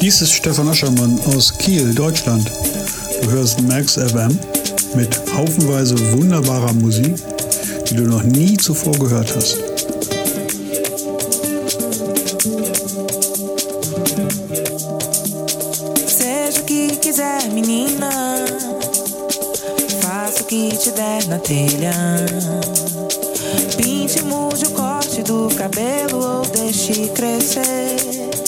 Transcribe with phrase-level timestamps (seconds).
[0.00, 2.50] Dies ist Stefan Aschermann aus Kiel, Deutschland.
[3.22, 4.38] Du hörst Max FM
[4.94, 7.14] mit haufenweise wunderbarer Musik,
[7.86, 9.58] die du noch nie zuvor gehört hast.
[16.06, 18.10] Seja o que quiser, menina.
[20.00, 21.94] Faça o que te der na telha.
[23.76, 28.39] Pinte, mude o corte do cabelo ou deixe crescer.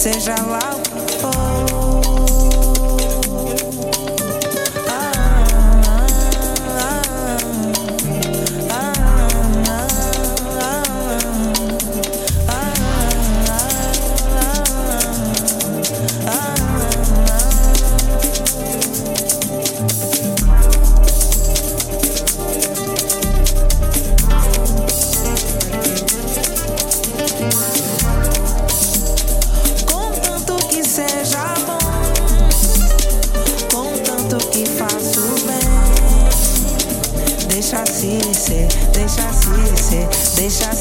[0.00, 0.69] Seja lá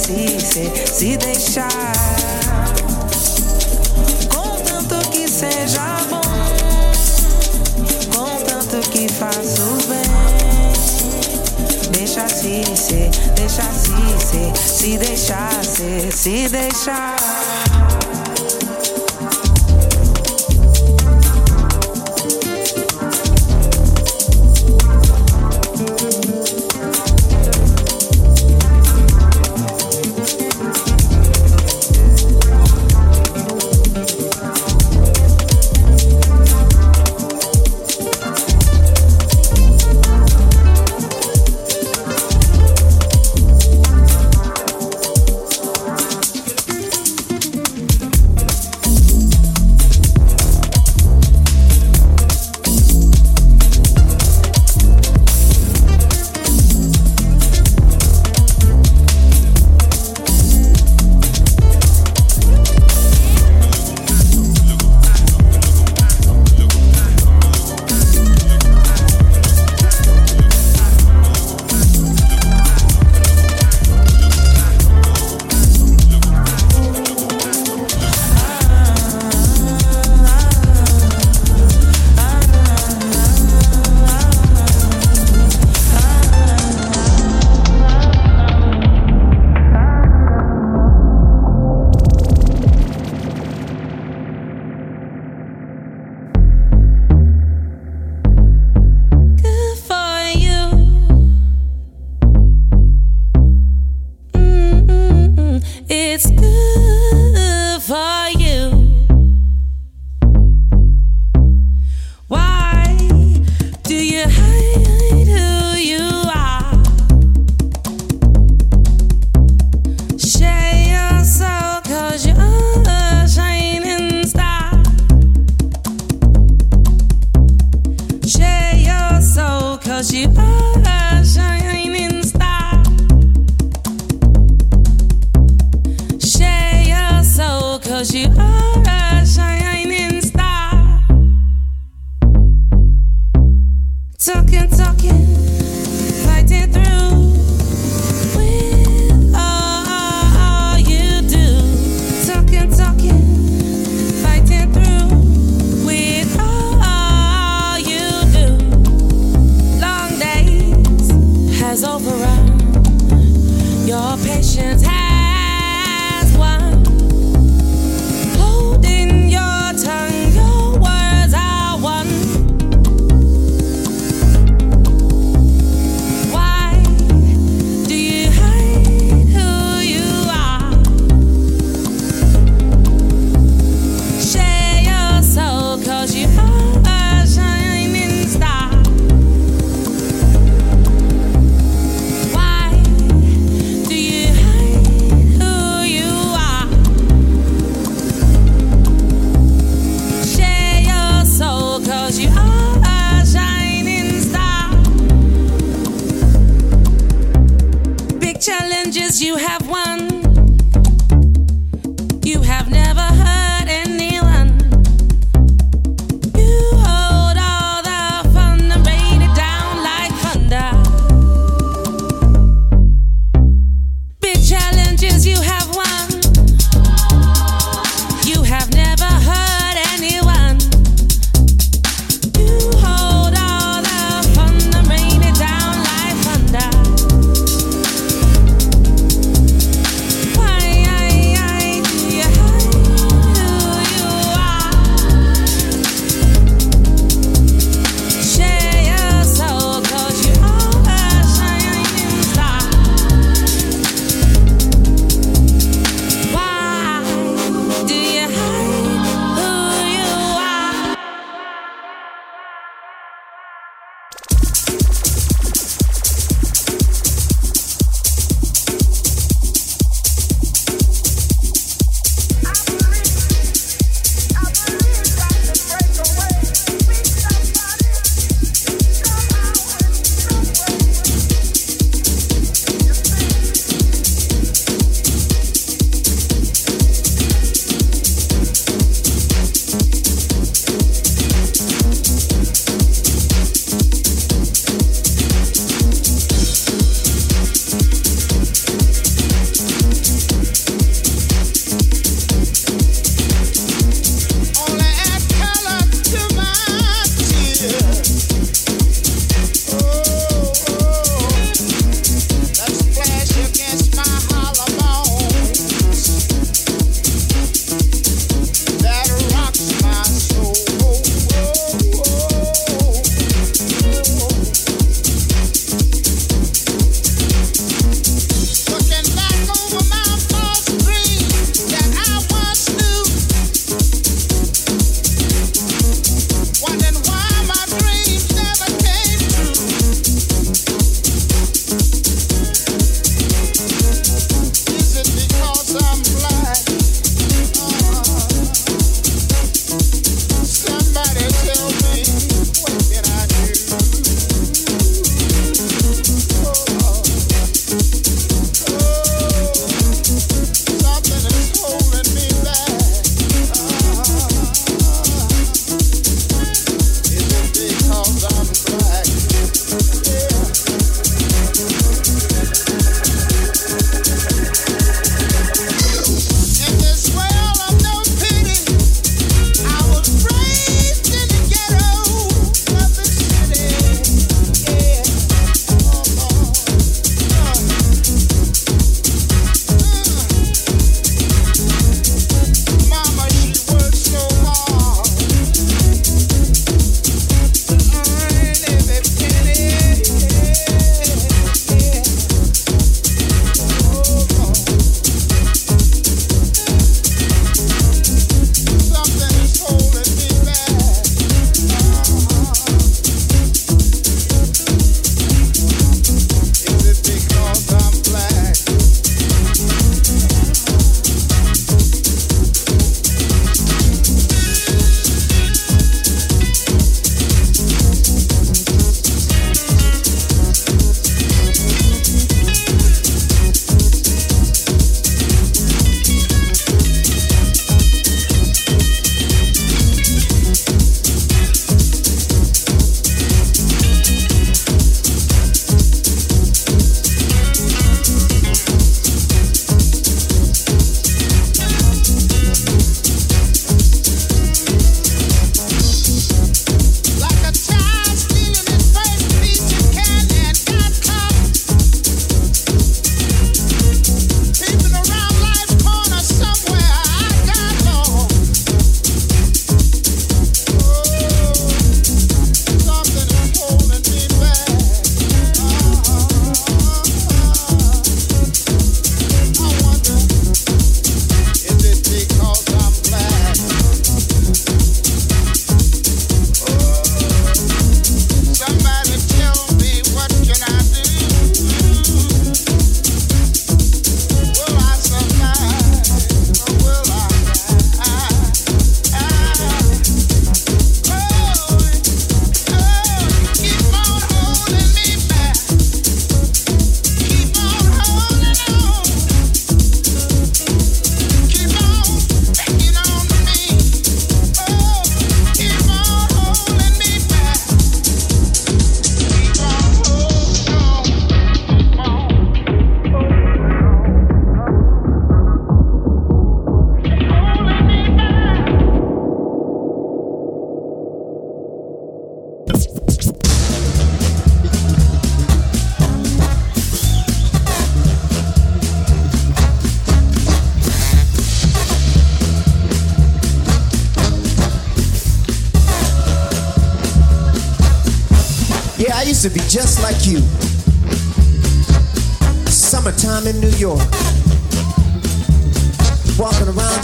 [0.09, 1.93] se ser, se deixar.
[4.33, 6.21] Contanto que seja bom,
[8.15, 10.09] contanto que faço bem.
[11.91, 13.91] Deixa se ser, deixa se
[14.25, 17.48] ser, se deixar ser, se deixar.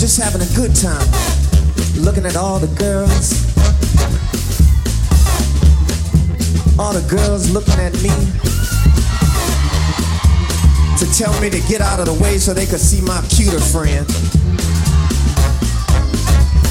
[0.05, 1.01] Just having a good time.
[1.97, 3.41] Looking at all the girls.
[6.77, 8.13] All the girls looking at me.
[10.99, 13.59] To tell me to get out of the way so they could see my cuter
[13.59, 14.05] friend.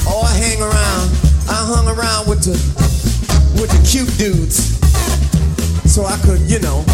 [0.07, 1.11] Oh, I hang around.
[1.51, 2.55] I hung around with the
[3.59, 4.79] with the cute dudes.
[5.93, 6.85] So I could, you know,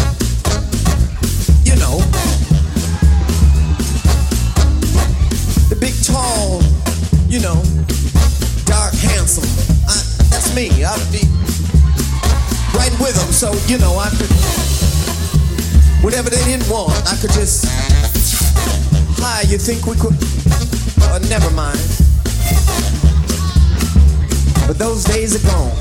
[1.62, 2.41] you know.
[7.32, 7.64] You know,
[8.68, 9.48] dark handsome.
[9.88, 9.96] I,
[10.28, 10.68] that's me.
[10.84, 11.24] I'd be
[12.76, 13.32] right with them.
[13.32, 14.28] So, you know, I could
[16.04, 17.64] whatever they didn't want, I could just
[19.24, 20.12] Hi, you think we could
[21.08, 21.80] uh, never mind.
[24.68, 25.72] But those days are gone.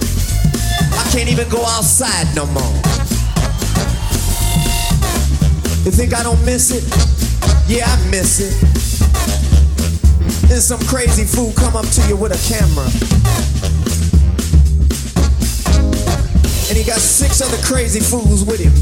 [0.95, 2.75] I can't even go outside no more.
[5.83, 6.87] You think I don't miss it?
[7.67, 8.70] Yeah, I miss it.
[10.51, 12.83] Then some crazy fool come up to you with a camera.
[16.67, 18.75] And he got six other crazy fools with him.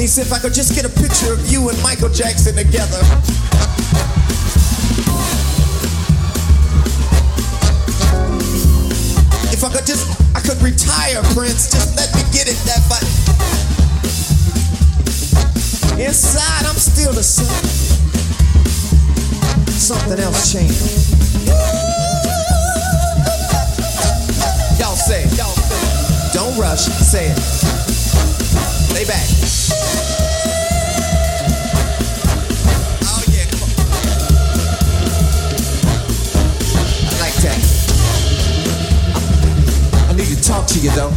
[0.00, 2.96] He said if I could just get a picture of you and Michael Jackson together.
[9.52, 11.70] If I could just, I could retire, Prince.
[11.70, 13.04] Just let me get it that far.
[16.00, 17.75] Inside, I'm still the same.
[19.86, 21.14] Something else changed.
[24.80, 25.38] Y'all say it.
[25.38, 26.32] Y'all say.
[26.34, 26.86] Don't rush.
[26.86, 27.38] Say it.
[28.92, 29.22] Lay back.
[33.06, 33.46] Oh yeah.
[37.06, 37.60] I like that.
[40.10, 41.14] I need to talk to you though.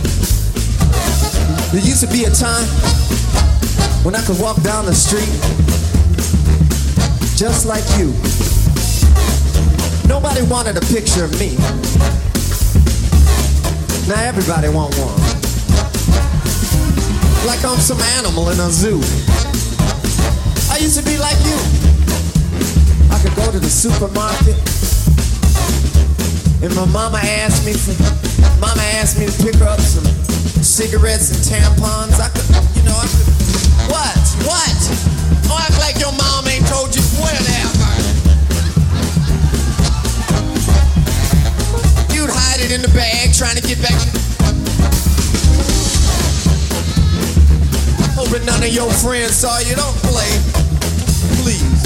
[1.71, 2.67] There used to be a time
[4.05, 5.27] when I could walk down the street
[7.35, 8.13] just like you.
[10.29, 11.57] Nobody wanted a picture of me.
[14.05, 15.17] Now everybody want one.
[17.49, 19.01] Like I'm some animal in a zoo.
[20.69, 21.57] I used to be like you.
[23.09, 24.53] I could go to the supermarket
[26.61, 27.97] and my mama asked me for
[28.61, 30.05] mama asked me to pick her up some
[30.61, 32.21] cigarettes and tampons.
[32.21, 32.45] I could
[32.77, 33.25] you know I could
[33.89, 34.21] what?
[34.45, 34.77] What?
[35.49, 38.08] Oh act like your mom ain't told you where now.
[42.19, 43.95] You'd hide it in the bag trying to get back
[48.13, 49.73] Hoping none of your friends saw you.
[49.73, 50.27] Don't play.
[51.41, 51.78] Please.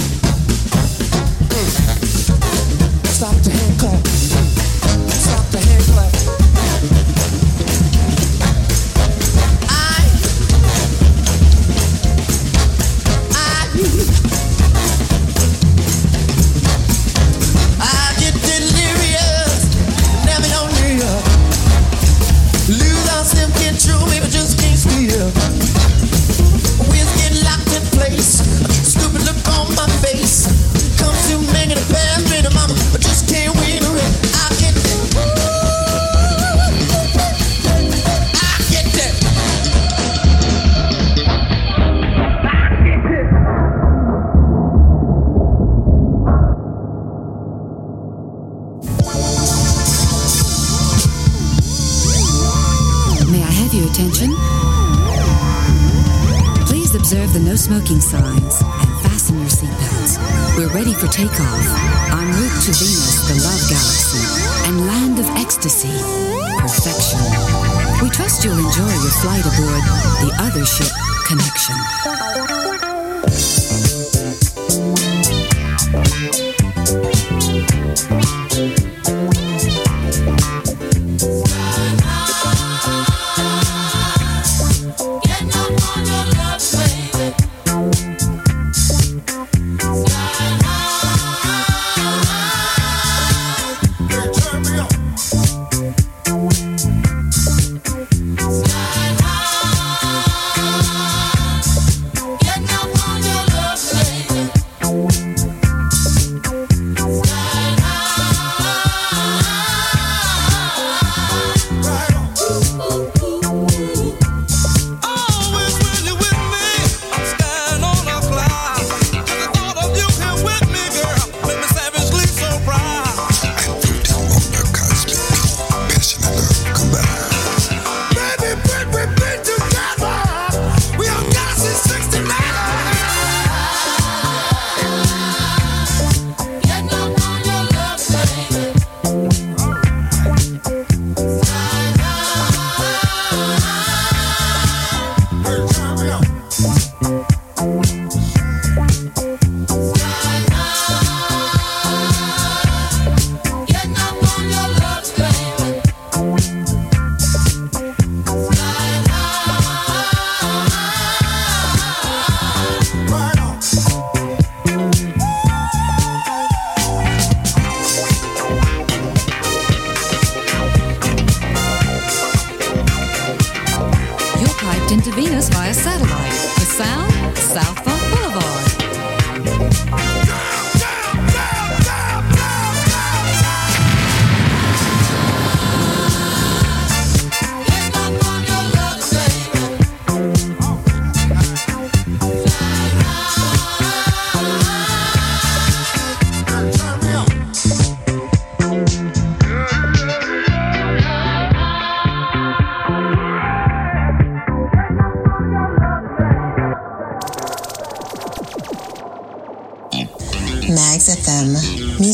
[57.92, 58.23] Observe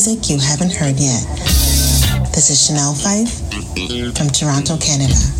[0.09, 1.23] music you haven't heard yet.
[2.33, 3.29] This is Chanel Fife
[4.17, 5.38] from Toronto, Canada.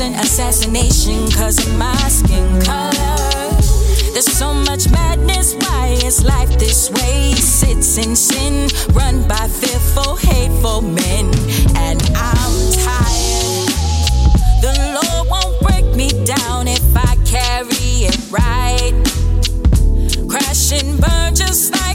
[0.00, 3.50] an assassination cause of my skin color.
[4.12, 7.32] There's so much madness, why is life this way?
[7.32, 11.26] Sits in sin, run by fearful, hateful men,
[11.76, 12.54] and I'm
[12.86, 13.68] tired.
[14.62, 18.94] The Lord won't break me down if I carry it right.
[20.28, 21.87] Crash and burn just like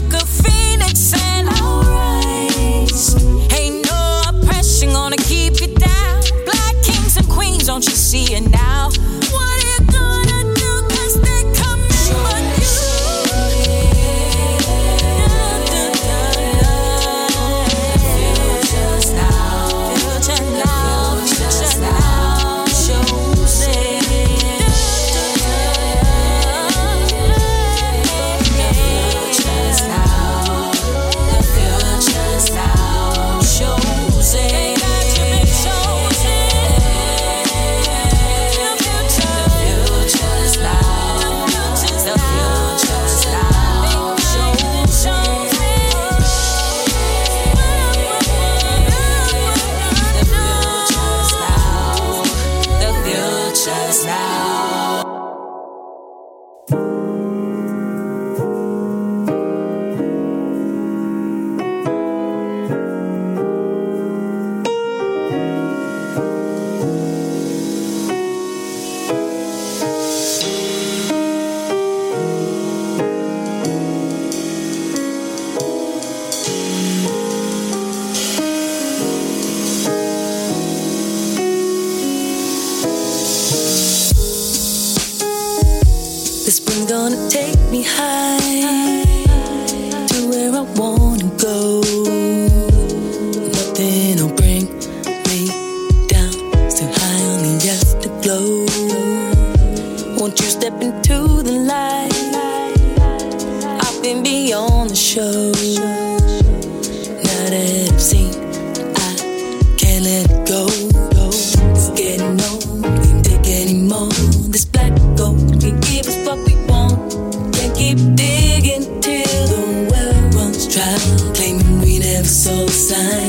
[122.86, 123.23] Time.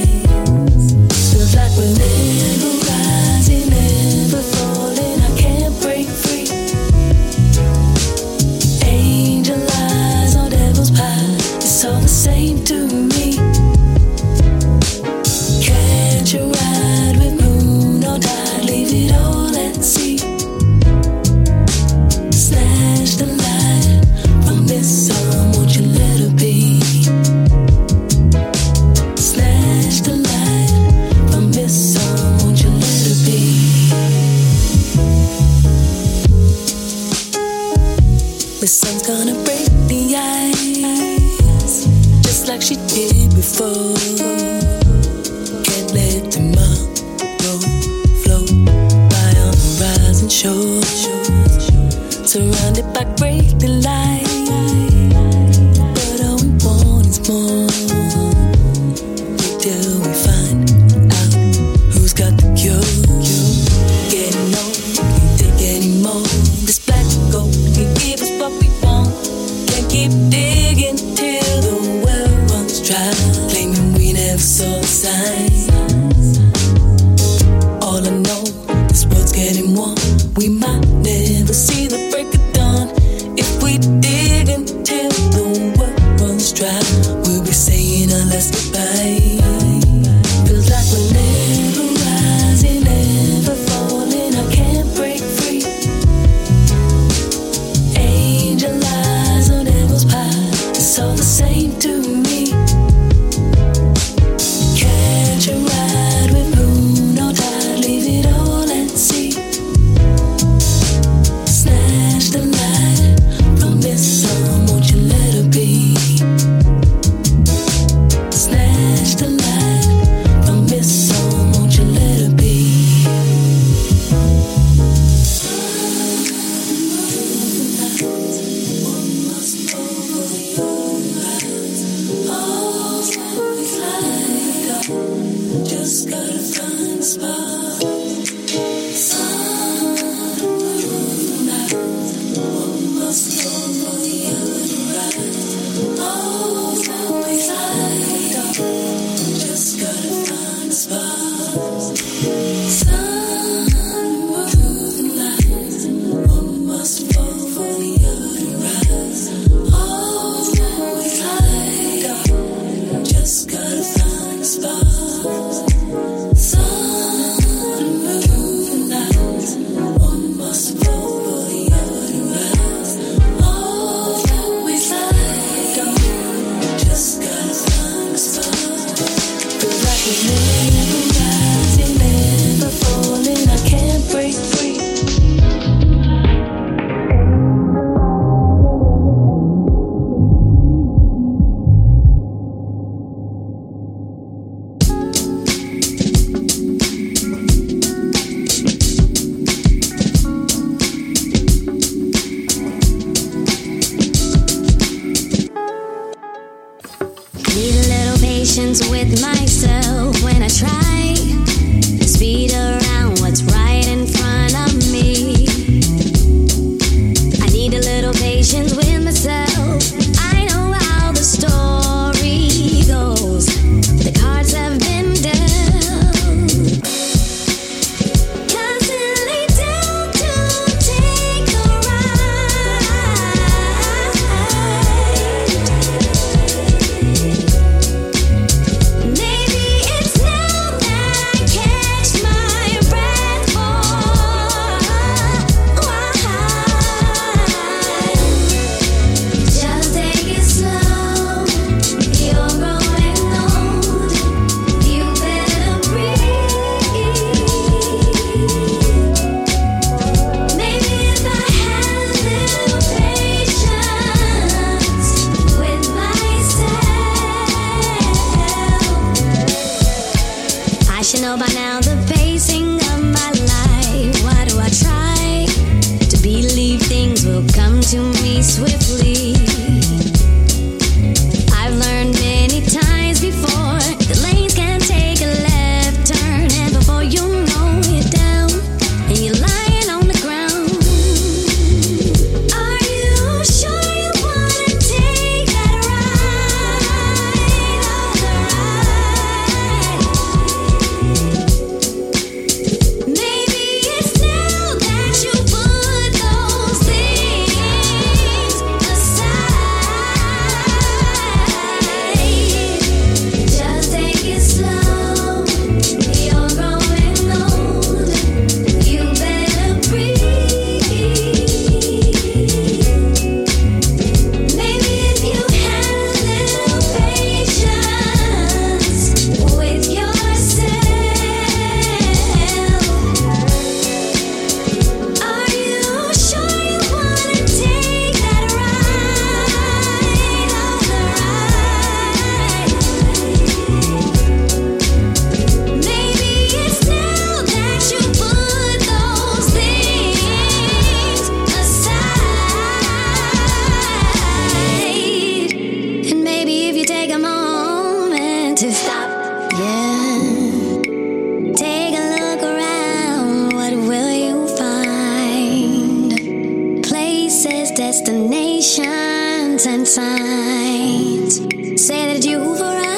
[369.67, 371.37] and signs
[371.81, 372.94] say that you've arrived.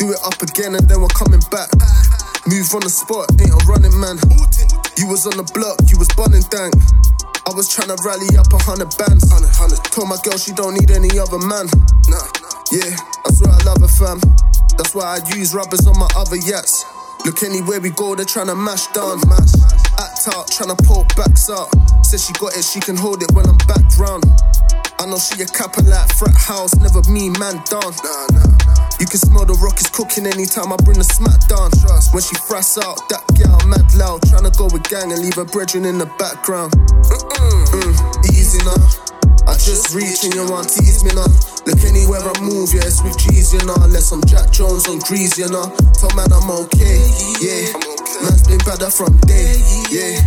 [0.00, 1.68] Do it up again and then we're coming back.
[2.48, 4.16] Move on the spot, ain't a running man.
[4.96, 6.72] You was on the block, you was bunning dank.
[7.44, 9.28] I was trying to rally up a hundred bands.
[9.92, 11.68] Told my girl she don't need any other man.
[12.08, 12.24] Nah,
[12.72, 12.96] yeah,
[13.28, 14.24] that's why I love her, fam.
[14.80, 16.80] That's why I use rubbers on my other yachts.
[17.28, 19.20] Look anywhere we go, they're trying to mash down.
[20.00, 21.68] Act out, trying to pull backs out.
[22.00, 24.24] Says she got it, she can hold it when I'm back round.
[24.96, 27.92] I know she a couple like frat house, never me man down.
[28.00, 28.79] Nah, nah, nah.
[29.00, 31.72] You can smell the rockets cooking anytime I bring the smack down.
[31.80, 32.12] Trust.
[32.12, 34.20] When she frass out, that girl mad loud.
[34.28, 36.76] Tryna go with gang and leave her brethren in the background.
[36.76, 37.96] Mm,
[38.28, 38.76] easy now.
[39.48, 41.32] I just reach and you won't tease me now.
[41.64, 43.80] Look anywhere I move, yeah, it's with G's, you know.
[43.80, 45.72] Unless I'm Jack Jones on grease, you know.
[45.96, 47.00] Tell man I'm okay,
[47.40, 47.72] yeah.
[48.20, 50.20] Man's been better from day, yeah.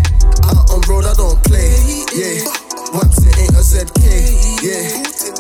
[0.50, 1.78] Out on road, I don't play,
[2.18, 2.63] yeah.
[2.94, 4.86] Once it ain't a ZK, yeah.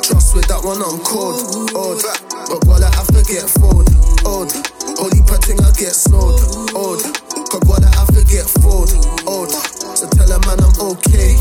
[0.01, 1.37] Trust with that one I'm cold,
[1.77, 2.01] old.
[2.49, 3.85] But while I have to get fold,
[4.25, 4.49] odd.
[4.97, 6.41] Holy patting I get slowed,
[6.73, 7.05] old.
[7.53, 8.89] Cause while I have to get fold,
[9.29, 9.53] odd.
[9.93, 11.37] So tell a man I'm okay.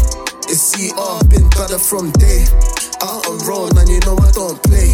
[0.52, 2.44] It's CR, been better from day.
[3.00, 4.92] Out on road, man, you know I don't play.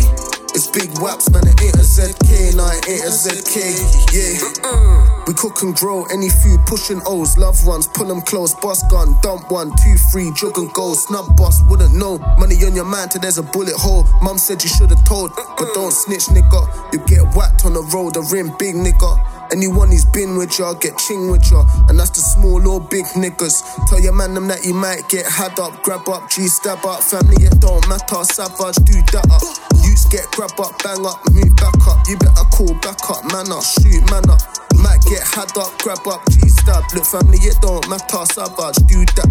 [0.58, 3.78] It's big waps, man, it ain't a ZK, nah, it ain't a ZK,
[4.10, 5.22] yeah.
[5.28, 9.14] We cook and grow any food, pushing O's, loved ones, pull them close, boss gun,
[9.22, 12.18] dump one, two, three, jug and go, snub boss, wouldn't know.
[12.38, 14.04] Money on your mind till there's a bullet hole.
[14.20, 16.92] Mum said you should've told, but don't snitch, nigga.
[16.92, 19.38] You get whacked on the road, the rim big, nigga.
[19.50, 21.64] Anyone who's been with ya, get ching with ya.
[21.88, 23.62] And that's the small or big niggas.
[23.88, 27.00] Tell your man them that you might get had up, grab up, G stab up.
[27.02, 29.40] Family, it don't matter, savage, do that up.
[29.80, 32.00] Youths get grab up, bang up, move back up.
[32.08, 34.40] You better call back up, man up, shoot man up.
[34.78, 36.84] Might get had up, grab up, G stab.
[36.94, 39.28] Look, family, it don't matter, savage, do that.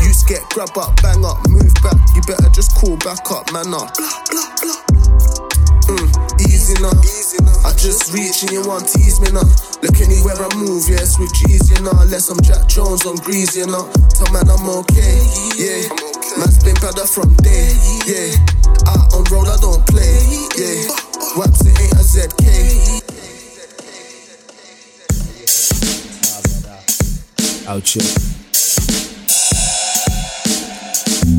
[0.00, 1.98] You get grab up, bang up, move back.
[2.14, 3.94] You better just call back up, man up.
[5.86, 6.08] Mm,
[6.42, 6.90] easy now.
[7.62, 9.46] I just reach and you want tease me now.
[9.82, 11.94] Look anywhere I move, yeah, it's with G's, you know.
[11.98, 13.86] Unless I'm Jack Jones on Grease, you know.
[14.10, 15.18] Tell man I'm okay,
[15.54, 15.86] yeah.
[16.38, 17.70] Man's been better from day,
[18.06, 18.34] yeah.
[18.86, 20.15] Out on road, I don't play,
[27.76, 28.35] Out here.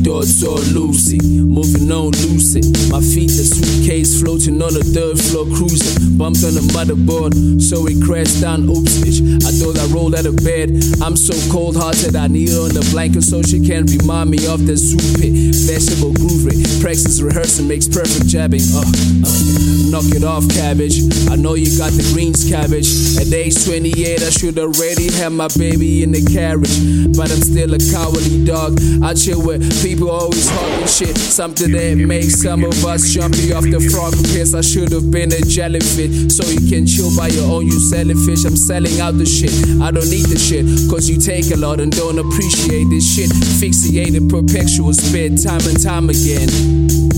[0.08, 2.64] Thoughts all loosey, moving on lucid.
[2.88, 6.16] My feet a suitcase floating on the third floor cruising.
[6.16, 8.72] Bumped on the motherboard, so it crashed down.
[8.72, 9.20] Oopsish.
[9.44, 10.80] I thought I rolled out of bed.
[11.04, 14.40] I'm so cold hearted, I need her on the blanket so she can remind me
[14.48, 15.36] of the soup pit.
[15.68, 18.64] Vegetable groovy, practice rehearsing makes perfect jabbing.
[18.72, 21.04] Uh, uh, knock it off, cabbage.
[21.28, 22.88] I know you got the greens, cabbage.
[23.20, 27.12] At age 28, I should already have my baby in the carriage.
[27.12, 28.80] But I'm still a cowardly dog.
[29.04, 31.16] I chill with people always talking shit.
[31.16, 34.54] Something that makes some of us jumpy off the frog piss.
[34.54, 36.30] I should have been a jellyfish.
[36.34, 38.44] So you can chill by your own, you selling fish.
[38.44, 39.52] I'm selling out the shit.
[39.82, 40.66] I don't need the shit.
[40.90, 43.30] Cause you take a lot and don't appreciate this shit.
[43.58, 47.17] Fixated perpetual spit time and time again.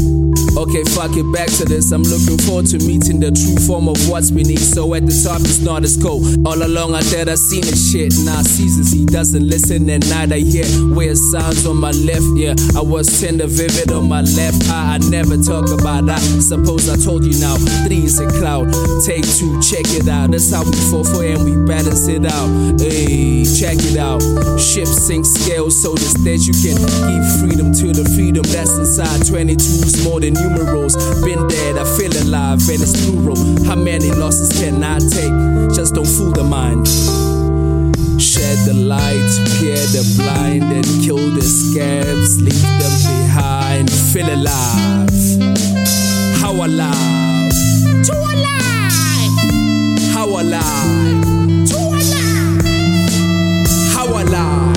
[0.61, 1.91] Okay, fuck it, back to this.
[1.91, 4.61] I'm looking forward to meeting the true form of what's beneath.
[4.61, 6.21] So at the top, it's not as cold.
[6.45, 8.13] All along, I thought I seen the shit.
[8.29, 12.29] Now seasons, he doesn't listen, and night I hear weird sounds on my left.
[12.37, 15.01] Yeah, I was tender, vivid on my left eye.
[15.01, 16.21] I never talk about that.
[16.45, 17.57] Suppose I told you now.
[17.89, 18.69] Three is a cloud.
[19.01, 20.29] Take two, check it out.
[20.29, 22.53] That's how we fall for and we balance it out.
[22.77, 24.21] Hey, check it out.
[24.61, 26.77] Ship sink scale so that you can
[27.09, 29.25] give freedom to the freedom that's inside.
[29.25, 30.97] 22's more than numerals.
[31.23, 33.37] Been dead, I feel alive, and it's plural.
[33.65, 35.75] How many losses can I take?
[35.75, 36.89] Just don't fool the mind.
[38.21, 42.41] Shed the light, scare the blind, and kill the scabs.
[42.41, 43.91] Leave them behind.
[44.13, 45.09] Feel alive.
[46.41, 47.53] How alive?
[48.05, 49.35] To alive.
[50.13, 51.69] How alive?
[51.71, 52.63] To alive.
[53.95, 54.70] How alive?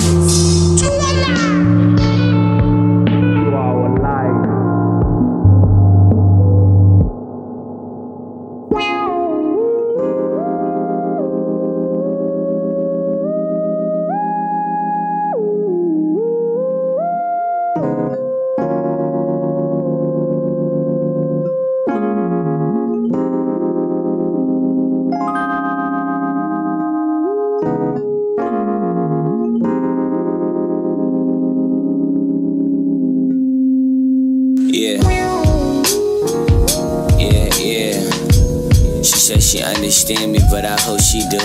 [39.94, 41.38] Understand me, but I hope she do.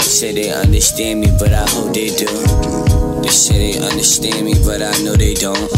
[0.00, 2.24] Say they understand me, but I hope they do.
[3.20, 5.68] They say they understand me, but I know they don't.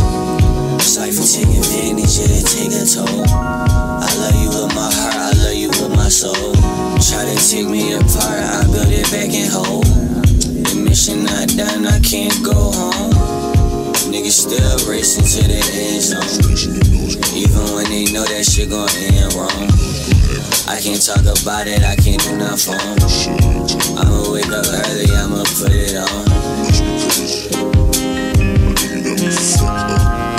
[0.79, 3.27] Sorry for taking advantage, they take a toll.
[3.27, 6.55] I love you with my heart, I love you with my soul.
[7.03, 9.83] Try to take me apart, I build it back and whole.
[9.83, 13.11] The mission not done, I can't go home.
[14.15, 16.55] Niggas still racing to the end zone.
[17.35, 19.94] Even when they know that shit gon' end wrong.
[20.67, 22.97] I can't talk about it, I can't do nothing for 'em.
[23.99, 26.25] I'ma wake up early, I'ma put it on.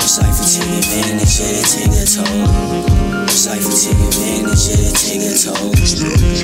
[0.05, 3.27] Cypher take advantage, they take a toll.
[3.29, 5.71] Cypher take advantage, they take a toll.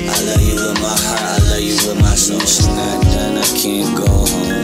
[0.06, 2.38] I love you with my heart, I love you with my soul.
[2.40, 4.62] She's not done, I can't go home.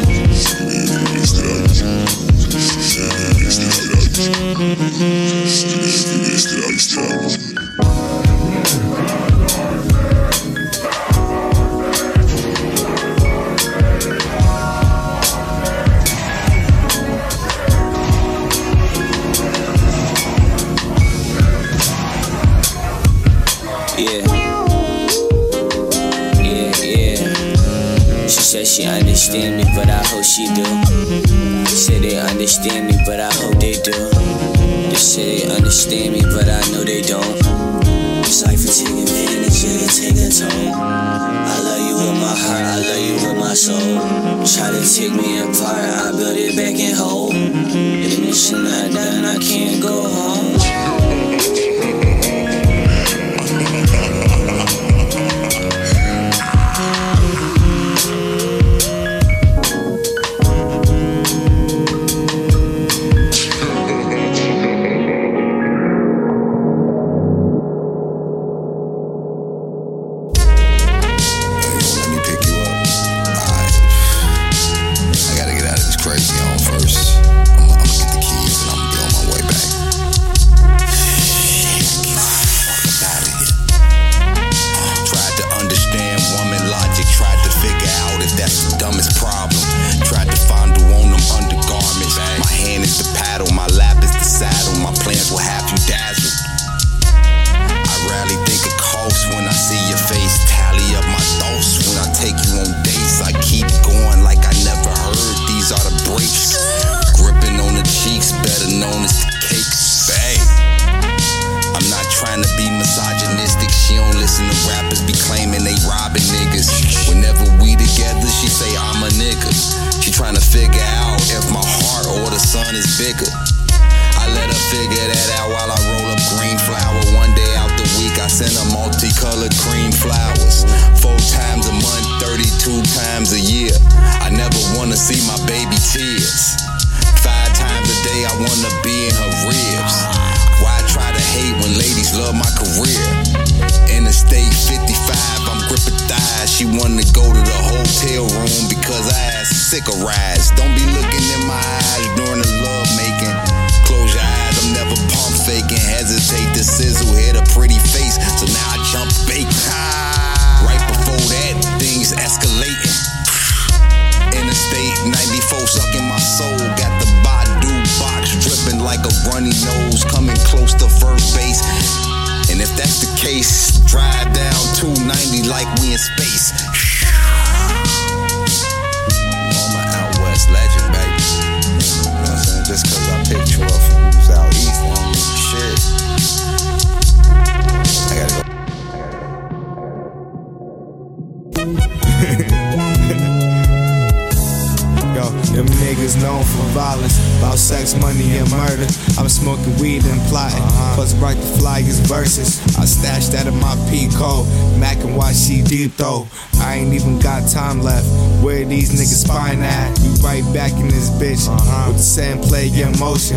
[196.17, 198.87] Known for violence, about sex, money, and murder.
[199.19, 200.95] I'm smoking weed and plotting, uh-huh.
[200.95, 202.61] plus write the flyers verses.
[202.79, 204.47] I stashed that in my P code,
[204.79, 206.27] Mac and watch she deep though.
[206.61, 208.07] I ain't even got time left.
[208.43, 209.99] Where these niggas spine at?
[210.01, 211.89] We right back in this bitch uh-huh.
[211.89, 213.37] with the same play in motion.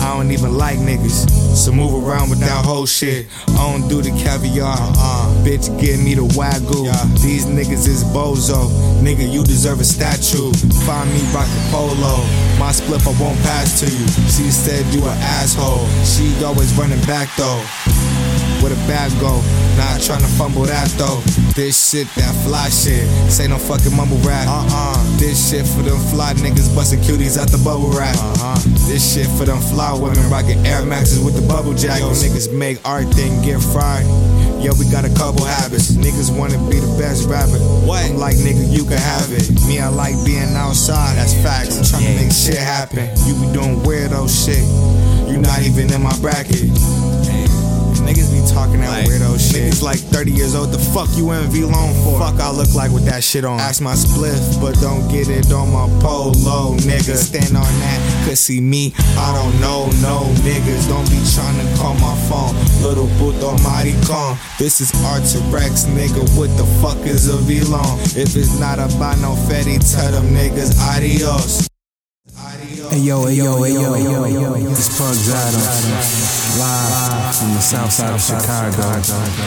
[0.00, 3.26] I don't even like niggas, so move around with that whole shit.
[3.48, 5.44] I don't do the caviar, uh-huh.
[5.44, 5.68] bitch.
[5.80, 6.90] Give me the wagyu.
[7.22, 8.68] These niggas is bozo,
[9.02, 9.30] nigga.
[9.30, 10.52] You deserve a statue.
[10.86, 12.09] Find me rockin' polo.
[12.58, 14.06] My spliff I won't pass to you.
[14.28, 15.86] She said you an asshole.
[16.04, 18.19] She always running back though.
[18.60, 19.40] Where the bag go?
[19.80, 21.20] Not tryna fumble that though.
[21.56, 23.08] This shit, that fly shit.
[23.32, 24.46] Say no fucking mumble rap.
[24.48, 25.18] Uh uh.
[25.18, 28.16] This shit for them fly niggas busting cuties out the bubble wrap.
[28.16, 28.60] Uh huh.
[28.84, 32.00] This shit for them fly women rocking Air Maxes with the bubble jack.
[32.00, 34.04] Yo, niggas make art then get fried.
[34.60, 35.96] Yo, we got a couple habits.
[35.96, 37.56] Niggas wanna be the best rapper.
[37.88, 38.04] What?
[38.04, 39.48] I'm like, nigga, you can have it.
[39.64, 41.16] Me, I like being outside.
[41.16, 41.80] That's facts.
[41.80, 43.08] I'm tryna make shit happen.
[43.24, 44.60] You be doing weirdo shit.
[45.32, 46.68] You not even in my bracket.
[48.52, 49.72] Talking that weirdo shit.
[49.72, 50.72] Niggas like 30 years old.
[50.72, 52.18] The fuck you envy long for?
[52.18, 53.60] Fuck I look like with that shit on.
[53.60, 57.16] Ask my spliff, but don't get it on my polo, nigga.
[57.16, 60.88] Stand on that, cause see me, I don't know no niggas.
[60.88, 62.54] Don't be trying to call my phone.
[62.82, 64.36] Little puto maricon.
[64.58, 66.22] This is Arterex, nigga.
[66.36, 68.00] What the fuck is a V-long?
[68.16, 71.70] If it's not about no fatty, tell them niggas adios.
[72.90, 74.52] Hey yo, hey yo, hey yo, hey yo, hey yo.
[74.54, 75.60] This Pugs Adam,
[76.58, 78.82] live from the south side of Chicago,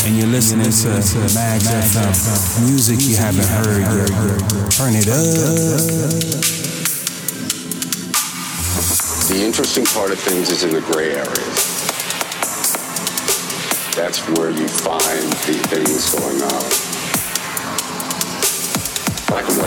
[0.08, 0.88] and you're listening to
[1.36, 2.70] Magz FM.
[2.70, 4.08] Music you haven't heard yet.
[4.72, 5.84] Turn it up.
[9.28, 11.84] The interesting part of things is in the gray areas.
[13.94, 16.93] That's where you find the things going on.
[19.34, 19.58] That's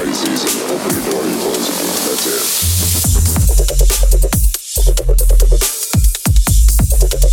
[7.14, 7.25] it.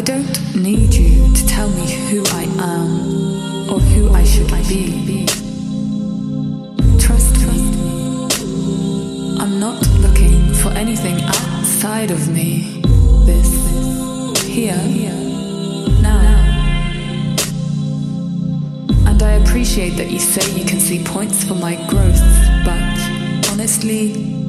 [0.00, 5.26] I don't need you to tell me who I am or who I should be.
[6.98, 7.58] Trust me.
[9.38, 12.80] I'm not looking for anything outside of me.
[13.26, 14.74] This, here,
[16.00, 16.46] now.
[19.06, 22.24] And I appreciate that you say you can see points for my growth,
[22.64, 24.39] but honestly,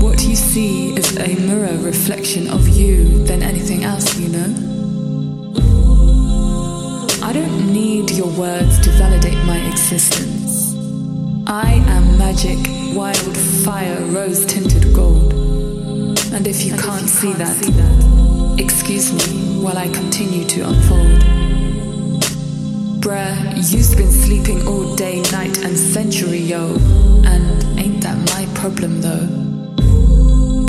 [0.00, 4.78] what you see is a mirror reflection of you than anything else, you know?
[7.22, 10.74] I don't need your words to validate my existence.
[11.46, 12.58] I am magic,
[12.96, 15.32] wild fire, rose tinted gold.
[16.32, 19.78] And if you and can't, if you see, can't that, see that, excuse me while
[19.78, 21.22] I continue to unfold.
[23.00, 23.36] Bruh,
[23.70, 26.76] you've been sleeping all day, night, and century, yo.
[27.24, 29.47] And ain't that my problem though?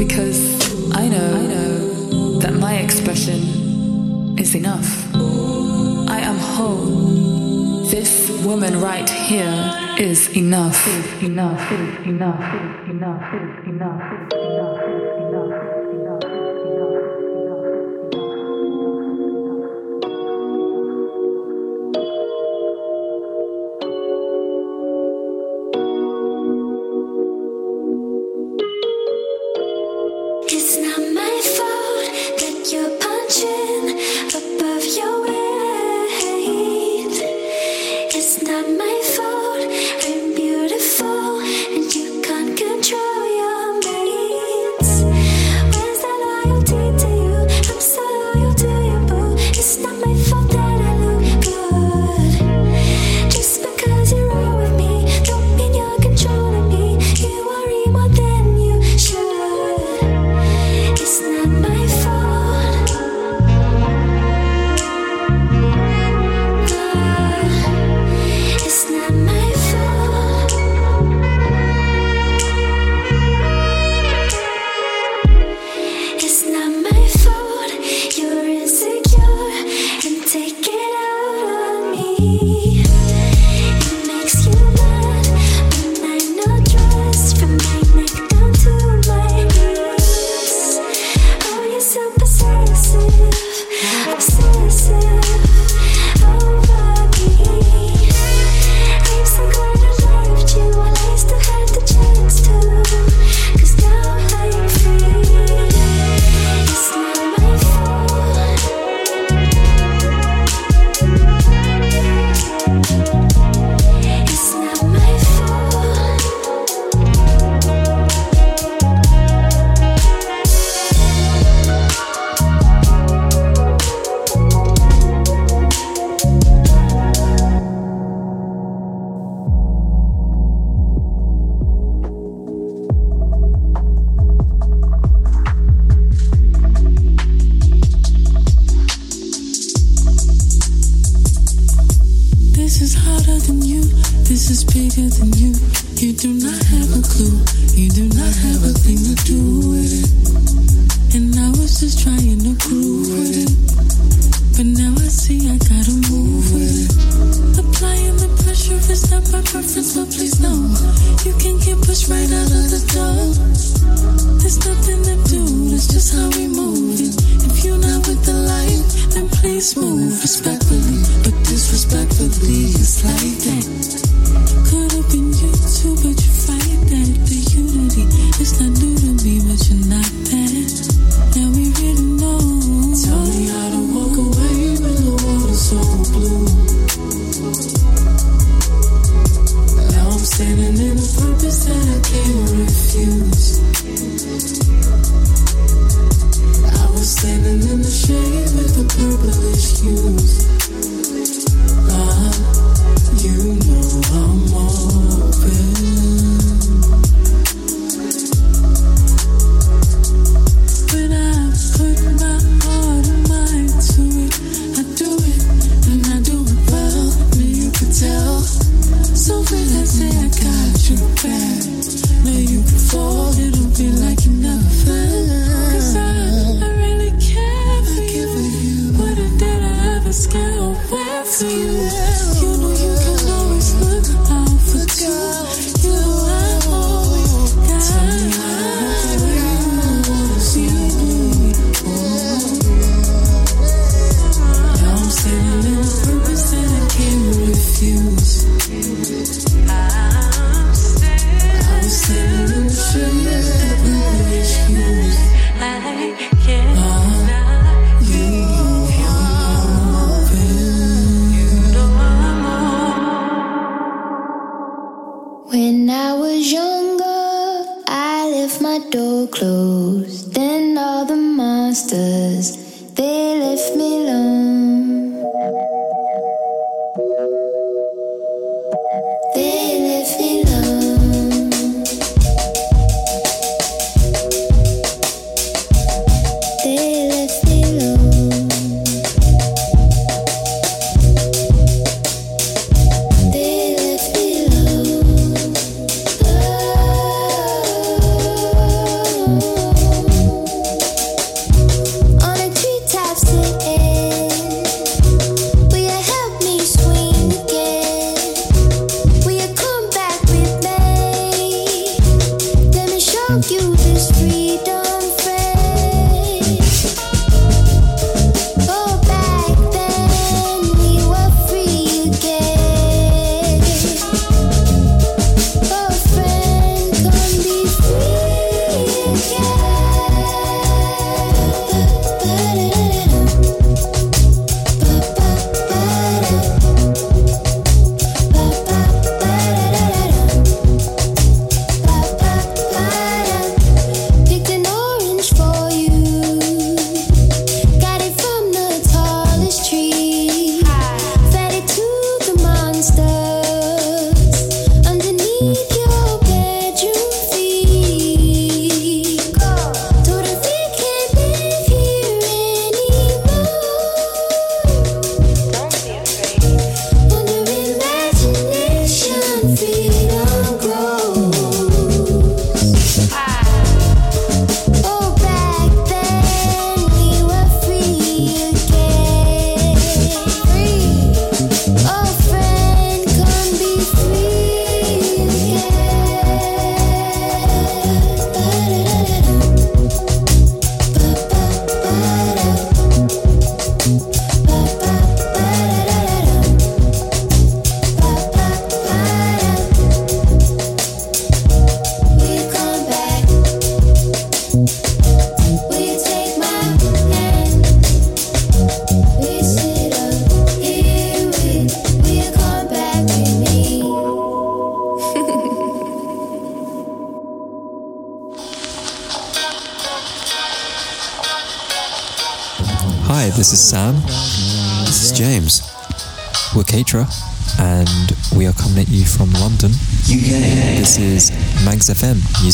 [0.10, 4.90] Because I know, I know that my expression is enough.
[5.14, 7.86] I am whole.
[7.86, 9.54] This woman right here
[10.00, 10.82] is enough.
[11.22, 11.62] Enough.
[12.08, 12.08] Enough.
[12.08, 13.34] Enough.
[13.68, 13.68] Enough.
[13.68, 14.39] Enough.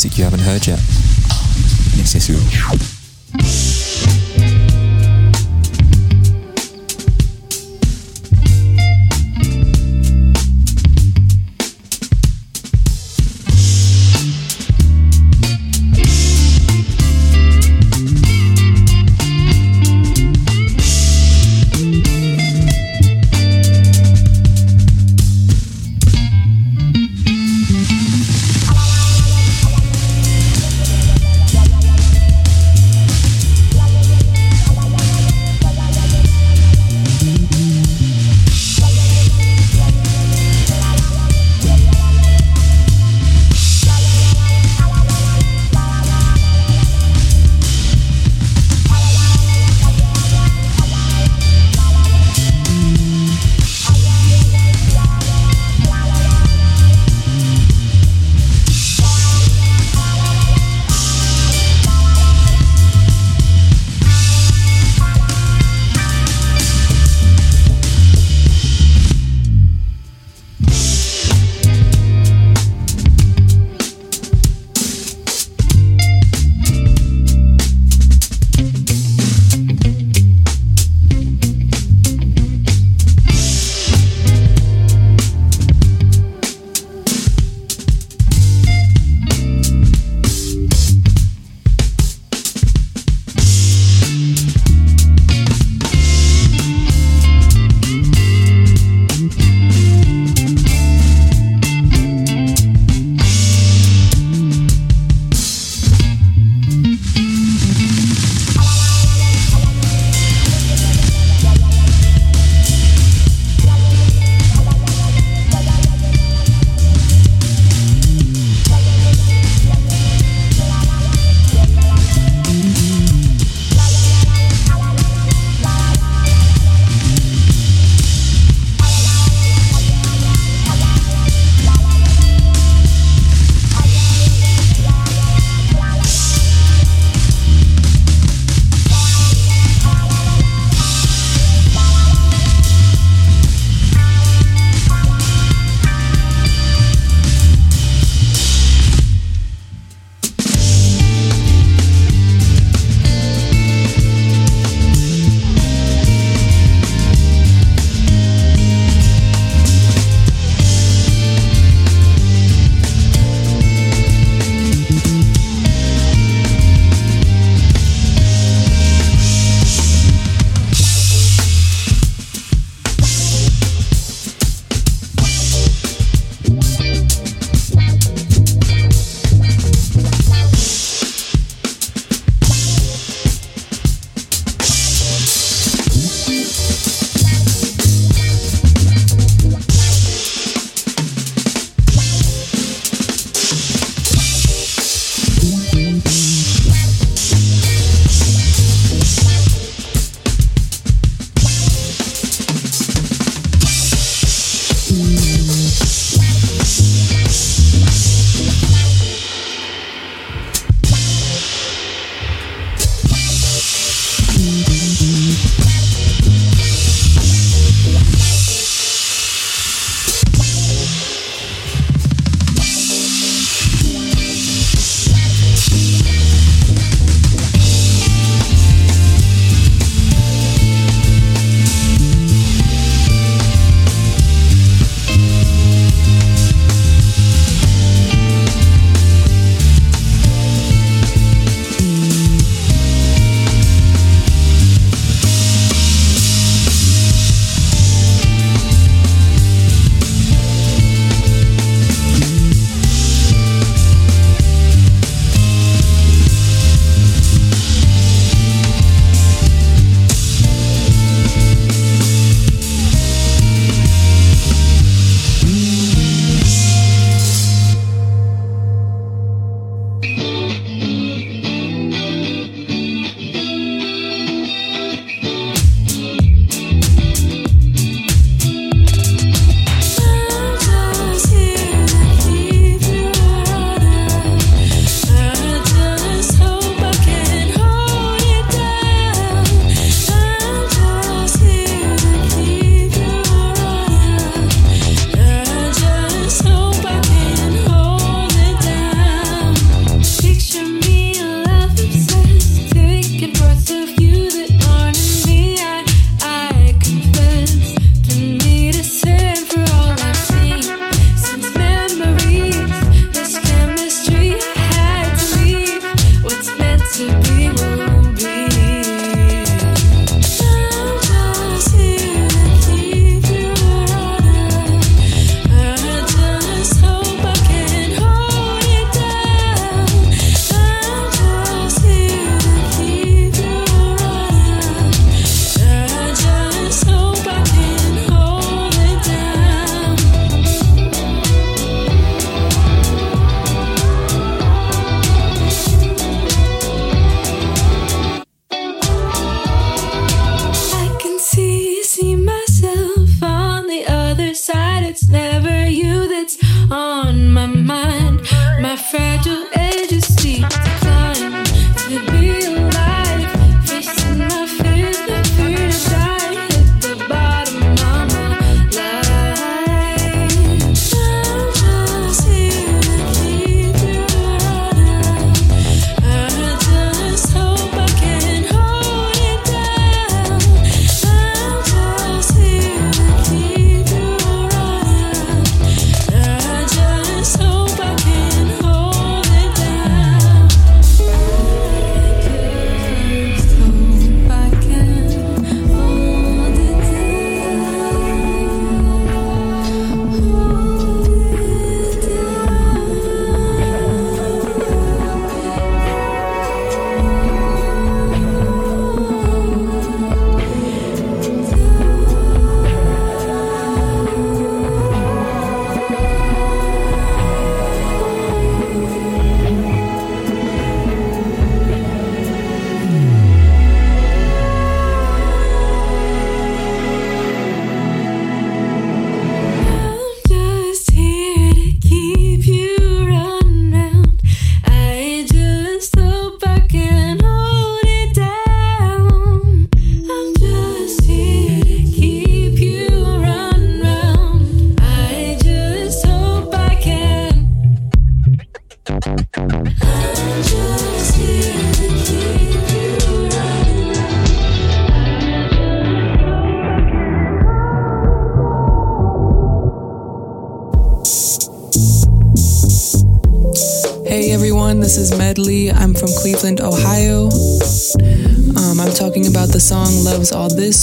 [0.05, 0.79] Music you haven't heard yet.
[1.97, 2.94] Yes, yes,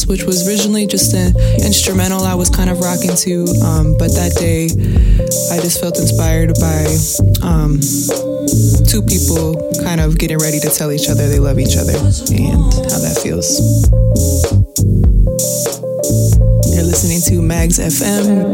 [0.06, 4.34] Which was originally just an instrumental I was kind of rocking to, um, but that
[4.38, 4.66] day
[5.54, 6.84] I just felt inspired by
[7.46, 7.80] um,
[8.86, 12.72] two people kind of getting ready to tell each other they love each other and
[12.90, 13.60] how that feels.
[16.74, 18.52] You're listening to Magz FM.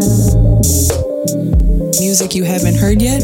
[2.01, 3.23] Music you haven't heard yet.